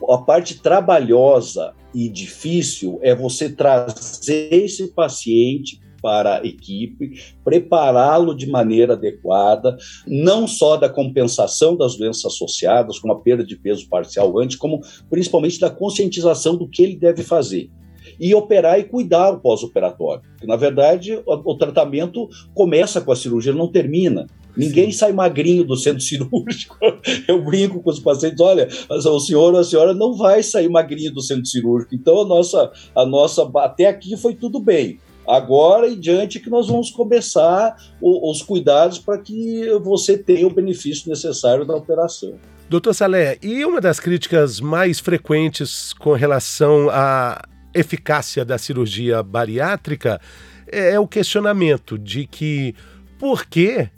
A 0.10 0.18
parte 0.20 0.60
trabalhosa 0.62 1.74
e 1.94 2.10
difícil 2.10 3.00
é 3.02 3.16
você 3.16 3.50
trazer 3.50 4.50
esse 4.52 4.88
paciente 4.94 5.80
para 6.02 6.38
a 6.40 6.46
equipe, 6.46 7.22
prepará-lo 7.44 8.36
de 8.36 8.48
maneira 8.48 8.94
adequada, 8.94 9.78
não 10.08 10.48
só 10.48 10.76
da 10.76 10.90
compensação 10.90 11.78
das 11.78 11.96
doenças 11.96 12.26
associadas, 12.26 12.98
como 12.98 13.14
a 13.14 13.20
perda 13.20 13.46
de 13.46 13.56
peso 13.56 13.88
parcial 13.88 14.38
antes, 14.40 14.58
como 14.58 14.82
principalmente 15.10 15.60
da 15.60 15.70
conscientização 15.70 16.56
do 16.56 16.68
que 16.68 16.82
ele 16.82 16.96
deve 16.96 17.22
fazer 17.22 17.70
e 18.20 18.34
operar 18.34 18.80
e 18.80 18.84
cuidar 18.84 19.32
o 19.32 19.40
pós-operatório. 19.40 20.24
Na 20.44 20.56
verdade, 20.56 21.22
o, 21.26 21.52
o, 21.52 21.58
tratamento 21.58 22.28
começa 22.54 23.00
com 23.00 23.12
a 23.12 23.16
cirurgia, 23.16 23.54
não 23.54 23.72
termina. 23.72 24.28
Ninguém 24.56 24.92
Sim. 24.92 24.98
sai 24.98 25.14
magrinho 25.14 25.64
do 25.64 25.76
centro 25.76 26.02
cirúrgico. 26.02 26.78
Eu 27.28 27.44
brinco 27.44 27.82
com 27.82 27.90
os 27.90 28.00
pacientes, 28.00 28.40
olha, 28.40 28.68
o 28.90 29.20
senhor 29.20 29.54
ou 29.54 29.60
a 29.60 29.64
senhora 29.64 29.94
não 29.94 30.14
vai 30.16 30.44
sair 30.44 30.70
magrinho 30.70 31.14
do 31.14 31.22
centro 31.22 31.46
cirúrgico. 31.46 31.94
Então 31.96 32.22
a 32.22 32.26
nossa, 32.26 32.72
a 32.96 33.06
nossa 33.06 33.50
até 33.56 33.88
aqui 33.88 34.16
foi 34.18 34.36
tudo 34.36 34.60
bem. 34.60 35.00
Agora 35.28 35.88
em 35.88 36.00
diante 36.00 36.40
que 36.40 36.50
nós 36.50 36.68
vamos 36.68 36.90
começar 36.90 37.76
o, 38.02 38.32
os 38.32 38.42
cuidados 38.42 39.00
para 39.00 39.18
que 39.18 39.70
você 39.84 40.18
tenha 40.18 40.48
o 40.48 40.54
benefício 40.54 41.10
necessário 41.10 41.66
da 41.66 41.76
operação. 41.76 42.34
Doutor 42.70 42.94
Salé, 42.94 43.38
e 43.42 43.66
uma 43.66 43.82
das 43.82 44.00
críticas 44.00 44.60
mais 44.60 45.00
frequentes 45.00 45.94
com 45.94 46.14
relação 46.14 46.90
à 46.90 47.42
eficácia 47.74 48.44
da 48.46 48.58
cirurgia 48.58 49.22
bariátrica 49.22 50.20
é 50.68 51.00
o 51.00 51.08
questionamento 51.08 51.98
de 51.98 52.26
que 52.26 52.74
por 53.20 53.46
que 53.46 53.90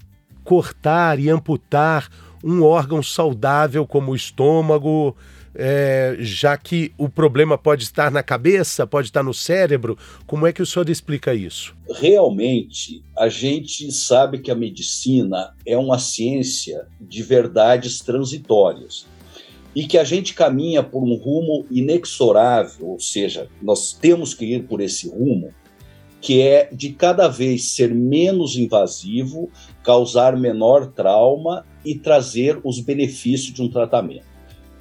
cortar 0.43 1.19
e 1.19 1.29
amputar 1.29 2.09
um 2.43 2.63
órgão 2.63 3.01
saudável 3.01 3.87
como 3.87 4.11
o 4.11 4.15
estômago, 4.15 5.15
é, 5.55 6.17
já 6.19 6.57
que 6.57 6.91
o 6.97 7.07
problema 7.07 7.57
pode 7.57 7.83
estar 7.83 8.11
na 8.11 8.23
cabeça, 8.23 8.87
pode 8.87 9.07
estar 9.07 9.23
no 9.23 9.33
cérebro? 9.33 9.97
Como 10.25 10.47
é 10.47 10.53
que 10.53 10.61
o 10.61 10.65
senhor 10.65 10.89
explica 10.89 11.33
isso? 11.33 11.75
Realmente, 11.89 13.03
a 13.17 13.29
gente 13.29 13.91
sabe 13.91 14.39
que 14.39 14.51
a 14.51 14.55
medicina 14.55 15.53
é 15.65 15.77
uma 15.77 15.99
ciência 15.99 16.87
de 16.99 17.21
verdades 17.21 17.99
transitórias 17.99 19.05
e 19.75 19.85
que 19.85 19.97
a 19.97 20.03
gente 20.03 20.33
caminha 20.33 20.83
por 20.83 21.03
um 21.03 21.15
rumo 21.15 21.65
inexorável, 21.71 22.89
ou 22.89 22.99
seja, 22.99 23.47
nós 23.61 23.93
temos 23.93 24.33
que 24.33 24.45
ir 24.45 24.63
por 24.63 24.81
esse 24.81 25.09
rumo 25.09 25.51
que 26.23 26.41
é 26.41 26.69
de 26.71 26.93
cada 26.93 27.27
vez 27.27 27.71
ser 27.75 27.93
menos 27.93 28.55
invasivo, 28.55 29.51
causar 29.83 30.37
menor 30.37 30.87
trauma 30.93 31.65
e 31.83 31.95
trazer 31.95 32.61
os 32.63 32.79
benefícios 32.79 33.53
de 33.53 33.61
um 33.61 33.67
tratamento. 33.67 34.23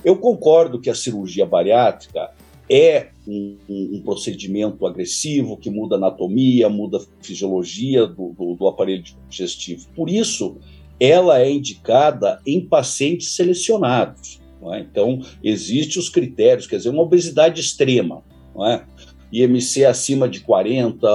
Eu 0.05 0.17
concordo 0.17 0.81
que 0.81 0.89
a 0.89 0.95
cirurgia 0.95 1.45
bariátrica 1.45 2.31
é 2.71 3.09
um, 3.27 3.57
um, 3.69 4.03
procedimento 4.05 4.87
agressivo 4.87 5.57
que 5.57 5.69
muda 5.69 5.97
a 5.97 5.99
anatomia, 5.99 6.69
muda 6.69 6.99
a 6.99 7.25
fisiologia 7.25 8.07
do, 8.07 8.33
do, 8.39 8.55
do 8.55 8.69
aparelho 8.69 9.03
digestivo. 9.29 9.89
Por 9.97 10.09
isso, 10.09 10.59
ela 11.01 11.41
é 11.41 11.51
indicada 11.51 12.41
em 12.47 12.61
pacientes 12.65 13.35
selecionados. 13.35 14.41
É? 14.73 14.79
Então, 14.79 15.21
existem 15.43 16.01
os 16.01 16.09
critérios, 16.09 16.69
quer 16.69 16.77
dizer, 16.77 16.91
uma 16.91 17.03
obesidade 17.03 17.61
extrema. 17.61 18.23
Não 18.55 18.65
é? 18.65 18.87
IMC 19.33 19.85
acima 19.85 20.29
de 20.29 20.41
40, 20.41 21.09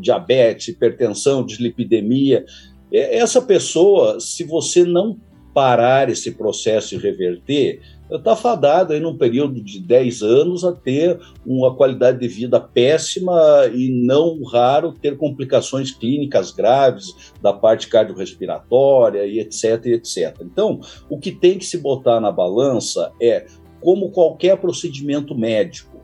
diabetes, 0.00 0.68
hipertensão, 0.68 1.44
dislipidemia. 1.44 2.44
É, 2.92 3.18
essa 3.18 3.42
pessoa, 3.42 4.18
se 4.20 4.44
você 4.44 4.84
não 4.84 5.18
parar 5.52 6.08
esse 6.08 6.30
processo 6.32 6.94
e 6.94 6.98
reverter, 6.98 7.80
está 8.10 8.34
fadado 8.34 8.92
aí 8.92 9.00
num 9.00 9.16
período 9.16 9.60
de 9.60 9.80
10 9.80 10.22
anos 10.22 10.64
a 10.64 10.72
ter 10.72 11.18
uma 11.44 11.74
qualidade 11.74 12.18
de 12.20 12.28
vida 12.28 12.60
péssima 12.60 13.36
e 13.74 13.90
não 13.90 14.42
raro 14.44 14.92
ter 14.92 15.16
complicações 15.16 15.90
clínicas 15.90 16.52
graves 16.52 17.32
da 17.42 17.52
parte 17.52 17.88
cardiorrespiratória 17.88 19.26
e 19.26 19.40
etc, 19.40 19.84
etc. 19.86 20.36
Então, 20.42 20.80
o 21.10 21.18
que 21.18 21.32
tem 21.32 21.58
que 21.58 21.66
se 21.66 21.78
botar 21.78 22.20
na 22.20 22.30
balança 22.30 23.12
é 23.20 23.46
como 23.80 24.10
qualquer 24.10 24.56
procedimento 24.58 25.36
médico, 25.36 25.97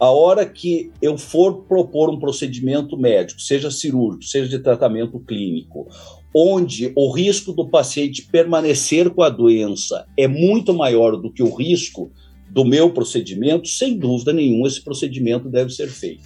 a 0.00 0.10
hora 0.10 0.46
que 0.46 0.90
eu 1.02 1.18
for 1.18 1.64
propor 1.64 2.10
um 2.10 2.18
procedimento 2.18 2.96
médico, 2.96 3.40
seja 3.40 3.70
cirúrgico, 3.70 4.24
seja 4.24 4.48
de 4.48 4.58
tratamento 4.58 5.18
clínico, 5.20 5.88
onde 6.34 6.92
o 6.94 7.10
risco 7.10 7.52
do 7.52 7.68
paciente 7.68 8.26
permanecer 8.30 9.10
com 9.10 9.22
a 9.22 9.28
doença 9.28 10.06
é 10.16 10.28
muito 10.28 10.72
maior 10.72 11.16
do 11.16 11.32
que 11.32 11.42
o 11.42 11.54
risco 11.54 12.12
do 12.50 12.64
meu 12.64 12.90
procedimento, 12.90 13.68
sem 13.68 13.98
dúvida 13.98 14.32
nenhuma, 14.32 14.68
esse 14.68 14.82
procedimento 14.82 15.48
deve 15.48 15.70
ser 15.70 15.88
feito. 15.88 16.22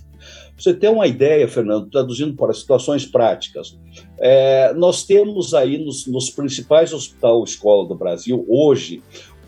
você 0.57 0.73
ter 0.73 0.89
uma 0.89 1.07
ideia, 1.07 1.49
Fernando, 1.49 1.91
traduzindo 1.91 2.35
para 2.35 2.53
situações 2.53 3.05
práticas, 3.05 3.77
é, 4.21 4.73
nós 4.75 5.05
temos 5.05 5.55
aí 5.55 5.79
nos, 5.79 6.07
nos 6.07 6.31
principais 6.31 6.93
hospitais 6.93 7.51
escola 7.51 7.89
do 7.89 7.97
Brasil, 7.97 8.45
hoje, 8.49 9.03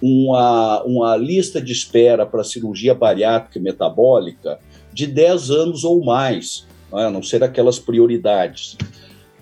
uma, 0.07 0.83
uma 0.83 1.17
lista 1.17 1.63
de 1.63 1.73
espera 1.73 2.27
para 2.27 2.45
cirurgia 2.45 2.95
bariátrica 2.95 3.59
e 3.59 3.63
metabólica 3.63 4.59
de 4.93 5.07
10 5.07 5.51
anos 5.51 5.83
ou 5.83 6.05
mais, 6.05 6.67
é? 6.93 7.09
não 7.09 7.23
ser 7.23 7.43
aquelas 7.43 7.79
prioridades. 7.79 8.77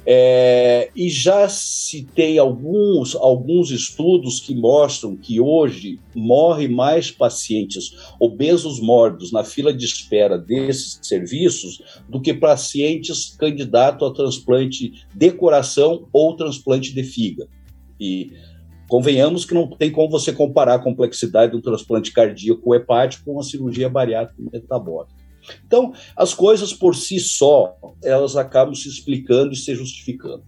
É, 0.07 0.89
e 0.95 1.11
já 1.11 1.49
se 1.49 2.05
tem 2.15 2.39
alguns, 2.39 3.17
alguns 3.17 3.73
estudos 3.73 4.39
que 4.39 4.55
mostram 4.55 5.17
que 5.17 5.41
hoje 5.41 5.99
morre 6.15 6.69
mais 6.69 7.11
pacientes 7.11 7.97
obesos 8.21 8.81
mórbidos 8.81 9.33
na 9.33 9.43
fila 9.43 9.75
de 9.75 9.85
espera 9.85 10.39
desses 10.39 11.01
serviços 11.03 11.83
do 12.09 12.21
que 12.21 12.35
pacientes 12.35 13.35
candidatos 13.37 14.09
a 14.09 14.13
transplante 14.13 14.93
de 15.13 15.33
coração 15.33 16.07
ou 16.13 16.37
transplante 16.37 16.95
de 16.95 17.03
fígado. 17.03 17.51
E 18.01 18.33
Convenhamos 18.93 19.47
que 19.47 19.55
não 19.55 19.67
tem 19.71 19.91
como 19.91 20.11
você 20.11 20.35
comparar 20.35 20.75
a 20.75 20.79
complexidade 20.79 21.53
do 21.53 21.63
transplante 21.63 22.13
cardíaco 22.13 22.75
hepático 22.75 23.25
com 23.25 23.41
a 23.41 23.43
cirurgia 23.43 23.89
bariátrica 23.89 24.43
metabólica. 24.53 25.15
Então, 25.67 25.95
as 26.15 26.35
coisas 26.35 26.75
por 26.75 26.95
si 26.95 27.19
só, 27.19 27.75
elas 28.05 28.37
acabam 28.37 28.75
se 28.75 28.91
explicando 28.91 29.55
e 29.55 29.57
se 29.57 29.75
justificando. 29.75 30.45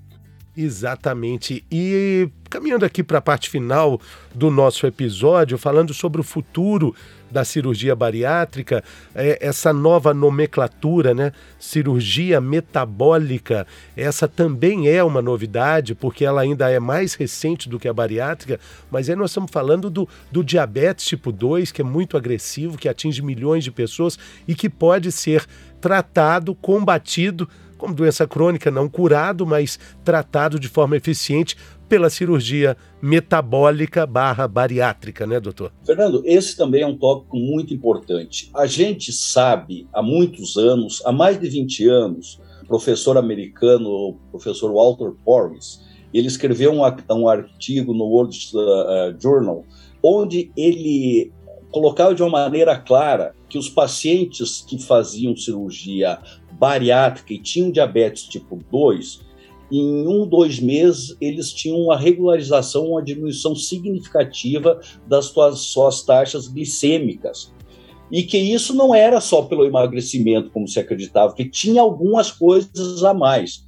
Exatamente. 0.55 1.65
E 1.73 2.29
caminhando 2.51 2.85
aqui 2.85 3.03
para 3.03 3.17
a 3.17 3.23
parte 3.23 3.49
final 3.49 3.99
do 4.35 4.51
nosso 4.51 4.87
episódio, 4.87 5.57
falando 5.57 5.95
sobre 5.95 6.21
o 6.21 6.25
futuro 6.25 6.95
da 7.35 7.45
cirurgia 7.45 7.97
bariátrica, 7.97 8.83
é, 9.13 9.45
essa 9.45 9.73
nova 9.73 10.15
nomenclatura, 10.15 11.13
né? 11.13 11.33
Cirurgia 11.59 12.41
metabólica, 12.41 13.67
essa 13.97 14.29
também 14.29 14.89
é 14.89 15.03
uma 15.03 15.21
novidade, 15.21 15.97
porque 15.97 16.25
ela 16.25 16.43
ainda 16.43 16.71
é 16.71 16.79
mais 16.79 17.15
recente 17.15 17.69
do 17.69 17.79
que 17.79 17.89
a 17.89 17.93
bariátrica, 17.93 18.61
mas 18.89 19.11
aí 19.11 19.17
nós 19.17 19.31
estamos 19.31 19.51
falando 19.51 19.91
do, 19.91 20.09
do 20.31 20.45
diabetes 20.45 21.07
tipo 21.07 21.33
2, 21.33 21.73
que 21.73 21.83
é 21.83 21.85
muito 21.85 22.17
agressivo, 22.17 22.79
que 22.79 22.89
atinge 22.89 23.21
milhões 23.21 23.65
de 23.65 23.73
pessoas 23.73 24.17
e 24.47 24.55
que 24.55 24.71
pode 24.71 25.11
ser 25.11 25.45
tratado, 25.81 26.55
combatido 26.55 27.49
como 27.77 27.95
doença 27.95 28.27
crônica 28.27 28.71
não 28.71 28.89
curado, 28.89 29.47
mas 29.47 29.79
tratado 30.03 30.59
de 30.59 30.69
forma 30.69 30.97
eficiente 30.97 31.57
pela 31.89 32.11
cirurgia 32.11 32.77
metabólica 33.01 34.07
barra 34.07 34.49
bariátrica, 34.49 35.27
né, 35.27 35.39
doutor? 35.39 35.73
Fernando, 35.85 36.23
esse 36.25 36.57
também 36.57 36.83
é 36.83 36.87
um 36.87 36.97
tópico 36.97 37.37
muito 37.37 37.73
importante. 37.73 38.51
A 38.55 38.67
gente 38.67 39.13
sabe 39.13 39.87
há 39.93 40.03
muitos 40.03 40.57
anos, 40.57 41.03
há 41.05 41.13
mais 41.13 41.39
de 41.41 41.49
20 41.49 41.89
anos, 41.89 42.41
professor 42.67 43.17
americano, 43.17 43.89
o 43.89 44.19
professor 44.31 44.73
Walter 44.73 45.13
Porris, 45.25 45.83
ele 46.13 46.29
escreveu 46.29 46.73
um, 46.73 46.83
um 47.13 47.29
artigo 47.29 47.93
no 47.93 48.05
World 48.05 48.39
uh, 48.55 49.21
Journal, 49.21 49.65
onde 50.03 50.51
ele 50.57 51.33
colocava 51.71 52.15
de 52.15 52.23
uma 52.23 52.31
maneira 52.31 52.79
clara 52.79 53.35
que 53.49 53.59
os 53.59 53.69
pacientes 53.69 54.65
que 54.67 54.81
faziam 54.81 55.37
cirurgia 55.37 56.19
bariátrica 56.53 57.33
e 57.33 57.39
tinham 57.39 57.71
diabetes 57.71 58.25
tipo 58.25 58.59
2, 58.71 59.21
em 59.81 60.07
um, 60.07 60.27
dois 60.27 60.61
meses, 60.61 61.17
eles 61.21 61.53
tinham 61.53 61.79
uma 61.79 61.97
regularização, 61.97 62.91
uma 62.91 63.03
diminuição 63.03 63.55
significativa 63.57 64.81
das 65.09 65.27
suas, 65.27 65.61
suas 65.61 66.03
taxas 66.03 66.49
glicêmicas. 66.49 67.53
E 68.11 68.23
que 68.23 68.39
isso 68.39 68.75
não 68.75 68.95
era 68.95 69.21
só 69.21 69.43
pelo 69.43 69.65
emagrecimento, 69.65 70.51
como 70.51 70.69
se 70.69 70.79
acreditava, 70.79 71.35
que 71.35 71.49
tinha 71.49 71.81
algumas 71.81 72.31
coisas 72.31 73.03
a 73.03 73.15
mais. 73.15 73.65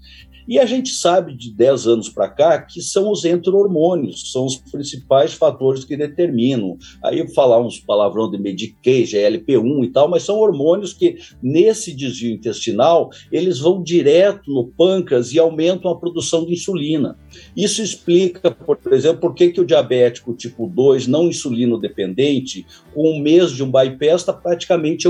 E 0.49 0.59
a 0.59 0.67
gente 0.67 0.91
sabe 0.91 1.35
de 1.35 1.53
10 1.53 1.87
anos 1.87 2.09
para 2.09 2.29
cá 2.29 2.63
que 2.63 2.81
são 2.81 3.11
os 3.11 3.25
enterormônios, 3.25 4.31
são 4.33 4.47
os 4.47 4.57
principais 4.57 5.35
fatores 5.35 5.85
que 5.85 5.97
determinam. 5.97 6.79
Aí 7.03 7.19
eu 7.19 7.29
falar 7.29 7.61
uns 7.61 7.81
palavrão 7.81 8.31
de 8.31 8.39
Medicaid, 8.39 9.17
GLP-1 9.17 9.85
e 9.85 9.89
tal, 9.89 10.09
mas 10.09 10.23
são 10.23 10.39
hormônios 10.39 10.93
que 10.93 11.17
nesse 11.43 11.93
desvio 11.93 12.33
intestinal, 12.33 13.11
eles 13.33 13.59
vão 13.59 13.83
direto 13.83 14.51
no 14.53 14.69
pâncreas 14.69 15.33
e 15.33 15.39
aumentam 15.39 15.91
a 15.91 15.99
produção 15.99 16.45
de 16.45 16.53
insulina. 16.53 17.19
Isso 17.57 17.83
explica, 17.83 18.51
por 18.51 18.79
exemplo, 18.93 19.21
por 19.21 19.35
que, 19.35 19.51
que 19.51 19.61
o 19.61 19.67
diabético 19.67 20.35
tipo 20.35 20.69
2 20.69 21.07
não 21.07 21.29
insulino 21.29 21.79
dependente, 21.79 22.67
com 22.95 23.11
um 23.11 23.21
mês 23.21 23.51
de 23.51 23.63
um 23.63 23.71
bypass 23.71 24.23
está 24.23 24.33
praticamente 24.33 25.09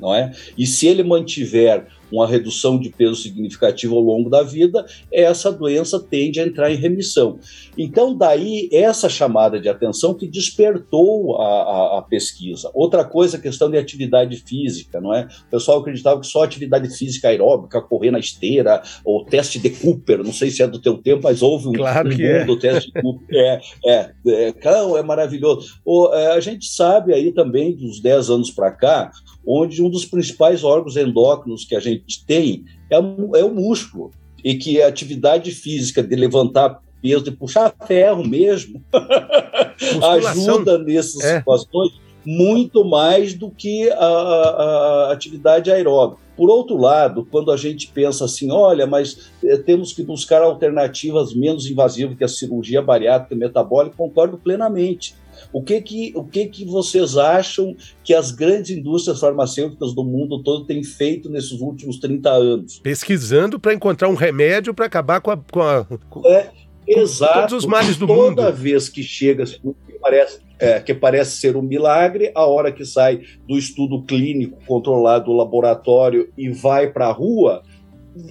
não 0.00 0.14
é? 0.14 0.32
E 0.56 0.66
se 0.66 0.86
ele 0.86 1.02
mantiver 1.02 1.86
uma 2.10 2.26
redução 2.26 2.78
de 2.78 2.90
peso 2.90 3.16
significativa 3.16 3.94
ao 3.94 4.00
longo 4.00 4.28
da 4.30 4.42
vida, 4.42 4.84
essa 5.12 5.52
doença 5.52 6.00
tende 6.00 6.40
a 6.40 6.46
entrar 6.46 6.70
em 6.70 6.76
remissão. 6.76 7.38
Então, 7.76 8.16
daí, 8.16 8.68
essa 8.72 9.08
chamada 9.08 9.60
de 9.60 9.68
atenção 9.68 10.14
que 10.14 10.26
despertou 10.26 11.36
a, 11.40 11.44
a, 11.44 11.98
a 11.98 12.02
pesquisa. 12.02 12.70
Outra 12.74 13.04
coisa, 13.04 13.36
a 13.36 13.40
questão 13.40 13.70
de 13.70 13.78
atividade 13.78 14.36
física, 14.36 15.00
não 15.00 15.14
é? 15.14 15.28
O 15.46 15.50
pessoal 15.50 15.80
acreditava 15.80 16.20
que 16.20 16.26
só 16.26 16.42
atividade 16.42 16.88
física 16.96 17.28
aeróbica, 17.28 17.80
correr 17.80 18.10
na 18.10 18.18
esteira, 18.18 18.82
ou 19.04 19.24
teste 19.24 19.58
de 19.58 19.70
Cooper, 19.70 20.22
não 20.22 20.32
sei 20.32 20.50
se 20.50 20.62
é 20.62 20.66
do 20.66 20.78
teu 20.78 20.98
tempo, 20.98 21.22
mas 21.24 21.42
houve 21.42 21.68
um, 21.68 21.72
claro 21.72 22.08
um 22.08 22.12
é. 22.12 22.40
mundo 22.40 22.56
é. 22.56 22.60
teste 22.60 22.92
de 22.92 23.00
Cooper. 23.00 23.26
É, 23.30 23.60
é, 23.86 24.12
é, 24.26 24.54
é 24.98 25.02
maravilhoso. 25.02 25.80
O, 25.84 26.12
é, 26.12 26.32
a 26.32 26.40
gente 26.40 26.66
sabe 26.66 27.14
aí 27.14 27.32
também, 27.32 27.74
dos 27.74 28.00
10 28.00 28.30
anos 28.30 28.50
para 28.50 28.70
cá, 28.70 29.10
onde 29.46 29.82
um 29.82 29.88
dos 29.88 30.04
principais 30.04 30.62
órgãos 30.62 30.96
endócrinos 30.96 31.64
que 31.64 31.74
a 31.74 31.80
gente 31.80 31.97
tem 32.26 32.64
é, 32.90 32.96
é 32.96 33.44
o 33.44 33.54
músculo, 33.54 34.10
e 34.44 34.54
que 34.54 34.80
a 34.80 34.88
atividade 34.88 35.50
física 35.50 36.02
de 36.02 36.14
levantar 36.14 36.80
peso, 37.02 37.24
de 37.24 37.30
puxar 37.30 37.74
ferro 37.86 38.26
mesmo, 38.26 38.82
ajuda 40.14 40.78
nessas 40.78 41.22
é. 41.22 41.38
situações 41.38 41.92
muito 42.24 42.84
mais 42.84 43.34
do 43.34 43.50
que 43.50 43.90
a, 43.90 43.96
a, 43.96 45.12
atividade 45.12 45.70
aeróbica. 45.70 46.20
Por 46.36 46.50
outro 46.50 46.76
lado, 46.76 47.26
quando 47.30 47.50
a 47.50 47.56
gente 47.56 47.88
pensa 47.88 48.24
assim, 48.26 48.50
olha, 48.50 48.86
mas 48.86 49.30
é, 49.42 49.56
temos 49.56 49.92
que 49.92 50.02
buscar 50.02 50.42
alternativas 50.42 51.34
menos 51.34 51.66
invasivas 51.66 52.16
que 52.16 52.24
a 52.24 52.28
cirurgia 52.28 52.82
bariátrica 52.82 53.34
metabólica, 53.34 53.96
concordo 53.96 54.36
plenamente. 54.36 55.14
O 55.52 55.62
que 55.62 55.80
que, 55.80 56.12
o 56.14 56.24
que 56.24 56.46
que 56.46 56.64
vocês 56.64 57.16
acham 57.16 57.76
que 58.04 58.14
as 58.14 58.30
grandes 58.30 58.76
indústrias 58.76 59.20
farmacêuticas 59.20 59.94
do 59.94 60.04
mundo 60.04 60.42
todo 60.42 60.64
têm 60.64 60.82
feito 60.82 61.30
nesses 61.30 61.60
últimos 61.60 61.98
30 61.98 62.30
anos? 62.30 62.78
Pesquisando 62.78 63.58
para 63.58 63.74
encontrar 63.74 64.08
um 64.08 64.14
remédio 64.14 64.74
para 64.74 64.86
acabar 64.86 65.20
com 65.20 65.30
a. 65.30 65.36
Com 65.36 65.62
a 65.62 65.84
com, 66.10 66.26
é, 66.28 66.50
exato. 66.86 67.40
todos 67.40 67.64
os 67.64 67.66
males 67.66 67.96
do 67.96 68.06
Toda 68.06 68.22
mundo. 68.22 68.36
Toda 68.36 68.52
vez 68.52 68.88
que 68.88 69.02
chega, 69.02 69.44
que 69.44 69.74
parece, 70.00 70.40
é, 70.58 70.80
que 70.80 70.94
parece 70.94 71.38
ser 71.38 71.56
um 71.56 71.62
milagre, 71.62 72.32
a 72.34 72.44
hora 72.46 72.72
que 72.72 72.84
sai 72.84 73.20
do 73.46 73.58
estudo 73.58 74.02
clínico 74.02 74.58
controlado 74.66 75.26
do 75.26 75.32
laboratório 75.32 76.30
e 76.36 76.48
vai 76.48 76.90
para 76.90 77.06
a 77.06 77.12
rua, 77.12 77.62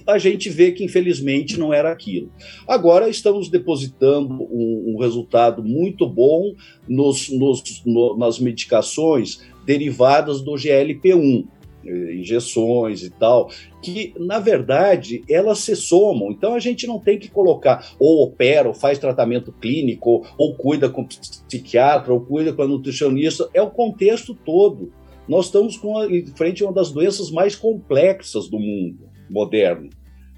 a 0.06 0.18
gente 0.18 0.48
vê 0.48 0.72
que 0.72 0.84
infelizmente 0.84 1.58
não 1.58 1.72
era 1.72 1.90
aquilo. 1.90 2.30
Agora 2.66 3.08
estamos 3.08 3.48
depositando 3.48 4.34
um, 4.34 4.94
um 4.94 4.98
resultado 5.00 5.62
muito 5.62 6.08
bom 6.08 6.54
nos, 6.88 7.28
nos, 7.30 7.82
no, 7.84 8.16
nas 8.16 8.38
medicações 8.38 9.40
derivadas 9.64 10.40
do 10.40 10.52
GLP-1, 10.52 11.46
eh, 11.84 12.14
injeções 12.14 13.02
e 13.02 13.10
tal, 13.10 13.50
que 13.82 14.14
na 14.18 14.38
verdade 14.38 15.22
elas 15.28 15.58
se 15.58 15.76
somam. 15.76 16.30
Então 16.30 16.54
a 16.54 16.58
gente 16.58 16.86
não 16.86 16.98
tem 16.98 17.18
que 17.18 17.28
colocar 17.28 17.92
ou 17.98 18.22
opera, 18.22 18.68
ou 18.68 18.74
faz 18.74 18.98
tratamento 18.98 19.52
clínico, 19.52 20.26
ou 20.38 20.54
cuida 20.54 20.88
com 20.88 21.04
psiquiatra, 21.04 22.12
ou 22.12 22.20
cuida 22.20 22.52
com 22.52 22.62
a 22.62 22.66
nutricionista, 22.66 23.48
é 23.52 23.62
o 23.62 23.70
contexto 23.70 24.34
todo. 24.34 24.92
Nós 25.28 25.46
estamos 25.46 25.78
a, 25.84 26.06
em 26.06 26.26
frente 26.28 26.62
a 26.62 26.66
uma 26.66 26.72
das 26.72 26.90
doenças 26.90 27.30
mais 27.30 27.54
complexas 27.54 28.48
do 28.48 28.58
mundo 28.58 29.07
moderno. 29.30 29.90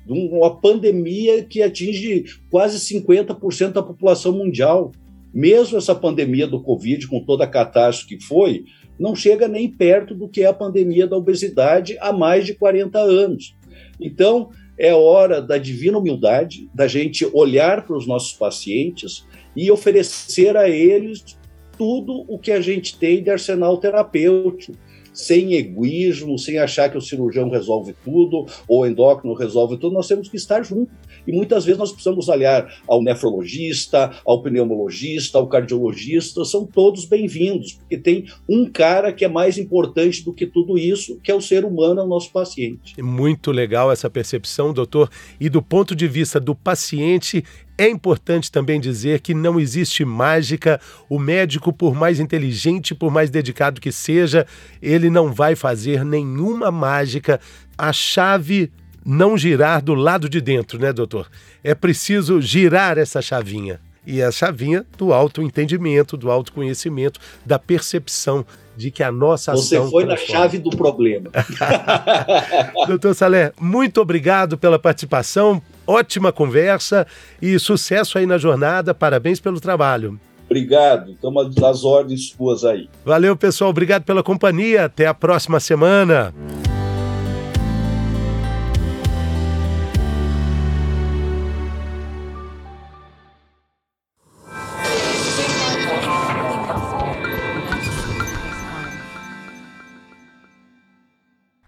Uma 0.06 0.60
pandemia 0.60 1.44
que 1.44 1.62
atinge 1.62 2.24
quase 2.50 2.78
50% 2.78 3.72
da 3.72 3.82
população 3.82 4.32
mundial. 4.32 4.92
Mesmo 5.32 5.78
essa 5.78 5.94
pandemia 5.94 6.46
do 6.46 6.60
Covid, 6.60 7.06
com 7.06 7.24
toda 7.24 7.44
a 7.44 7.46
catástrofe 7.46 8.16
que 8.16 8.24
foi, 8.24 8.64
não 8.98 9.14
chega 9.14 9.46
nem 9.46 9.70
perto 9.70 10.14
do 10.14 10.28
que 10.28 10.42
é 10.42 10.46
a 10.46 10.52
pandemia 10.52 11.06
da 11.06 11.16
obesidade 11.16 11.96
há 12.00 12.12
mais 12.12 12.44
de 12.44 12.54
40 12.54 12.98
anos. 12.98 13.54
Então, 14.00 14.50
é 14.76 14.94
hora 14.94 15.40
da 15.40 15.58
divina 15.58 15.98
humildade, 15.98 16.68
da 16.74 16.88
gente 16.88 17.24
olhar 17.32 17.86
para 17.86 17.96
os 17.96 18.06
nossos 18.06 18.32
pacientes 18.32 19.26
e 19.54 19.70
oferecer 19.70 20.56
a 20.56 20.68
eles 20.68 21.38
tudo 21.76 22.24
o 22.28 22.38
que 22.38 22.50
a 22.50 22.60
gente 22.60 22.98
tem 22.98 23.22
de 23.22 23.30
arsenal 23.30 23.78
terapêutico 23.78 24.76
sem 25.12 25.54
egoísmo, 25.54 26.38
sem 26.38 26.58
achar 26.58 26.90
que 26.90 26.98
o 26.98 27.00
cirurgião 27.00 27.48
resolve 27.48 27.94
tudo 28.04 28.46
ou 28.68 28.82
o 28.82 28.86
endócrino 28.86 29.34
resolve 29.34 29.76
tudo, 29.76 29.94
nós 29.94 30.08
temos 30.08 30.28
que 30.28 30.36
estar 30.36 30.62
juntos. 30.62 30.94
E 31.26 31.32
muitas 31.32 31.64
vezes 31.64 31.78
nós 31.78 31.92
precisamos 31.92 32.28
aliar 32.28 32.72
ao 32.86 33.02
nefrologista, 33.02 34.10
ao 34.24 34.42
pneumologista, 34.42 35.38
ao 35.38 35.46
cardiologista, 35.46 36.44
são 36.44 36.64
todos 36.64 37.04
bem-vindos, 37.04 37.74
porque 37.74 37.98
tem 37.98 38.26
um 38.48 38.64
cara 38.70 39.12
que 39.12 39.24
é 39.24 39.28
mais 39.28 39.58
importante 39.58 40.24
do 40.24 40.32
que 40.32 40.46
tudo 40.46 40.78
isso, 40.78 41.20
que 41.22 41.30
é 41.30 41.34
o 41.34 41.40
ser 41.40 41.64
humano, 41.64 42.00
é 42.00 42.04
o 42.04 42.08
nosso 42.08 42.32
paciente. 42.32 43.00
Muito 43.02 43.50
legal 43.50 43.92
essa 43.92 44.08
percepção, 44.08 44.72
doutor. 44.72 45.10
E 45.38 45.48
do 45.48 45.62
ponto 45.62 45.94
de 45.94 46.08
vista 46.08 46.40
do 46.40 46.54
paciente, 46.54 47.44
é 47.80 47.88
importante 47.88 48.52
também 48.52 48.78
dizer 48.78 49.20
que 49.20 49.32
não 49.32 49.58
existe 49.58 50.04
mágica. 50.04 50.78
O 51.08 51.18
médico, 51.18 51.72
por 51.72 51.94
mais 51.94 52.20
inteligente, 52.20 52.94
por 52.94 53.10
mais 53.10 53.30
dedicado 53.30 53.80
que 53.80 53.90
seja, 53.90 54.46
ele 54.82 55.08
não 55.08 55.32
vai 55.32 55.56
fazer 55.56 56.04
nenhuma 56.04 56.70
mágica. 56.70 57.40
A 57.78 57.90
chave 57.90 58.70
não 59.02 59.34
girar 59.38 59.82
do 59.82 59.94
lado 59.94 60.28
de 60.28 60.42
dentro, 60.42 60.78
né, 60.78 60.92
doutor? 60.92 61.30
É 61.64 61.74
preciso 61.74 62.38
girar 62.42 62.98
essa 62.98 63.22
chavinha. 63.22 63.80
E 64.06 64.22
a 64.22 64.30
chavinha 64.30 64.84
do 64.98 65.14
autoentendimento, 65.14 66.18
do 66.18 66.30
autoconhecimento, 66.30 67.18
da 67.46 67.58
percepção 67.58 68.44
de 68.76 68.90
que 68.90 69.02
a 69.02 69.10
nossa 69.10 69.52
Você 69.52 69.76
ação. 69.76 69.86
Você 69.86 69.90
foi 69.90 70.04
transforma. 70.04 70.34
na 70.34 70.42
chave 70.42 70.58
do 70.58 70.70
problema. 70.70 71.30
Doutor 72.86 73.14
Salé, 73.14 73.52
muito 73.58 74.02
obrigado 74.02 74.58
pela 74.58 74.78
participação, 74.78 75.62
ótima 75.90 76.32
conversa 76.32 77.06
e 77.42 77.58
sucesso 77.58 78.18
aí 78.18 78.26
na 78.26 78.38
jornada. 78.38 78.94
Parabéns 78.94 79.40
pelo 79.40 79.60
trabalho. 79.60 80.18
Obrigado, 80.46 81.12
estamos 81.12 81.62
às 81.62 81.84
ordens 81.84 82.30
suas 82.30 82.64
aí. 82.64 82.88
Valeu, 83.04 83.36
pessoal. 83.36 83.70
Obrigado 83.70 84.02
pela 84.02 84.22
companhia. 84.22 84.86
Até 84.86 85.06
a 85.06 85.14
próxima 85.14 85.60
semana. 85.60 86.34